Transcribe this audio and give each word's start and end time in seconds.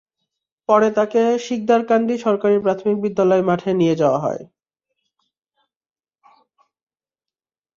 পরে 0.69 0.87
তাঁকে 0.97 1.21
শিকদার 1.45 1.81
কান্দি 1.89 2.15
সরকারি 2.25 2.57
প্রাথমিক 2.65 2.97
বিদ্যালয় 3.03 3.43
মাঠে 3.49 3.71
নিয়ে 3.79 3.95
যাওয়া 4.01 4.19
হয়। 4.19 4.41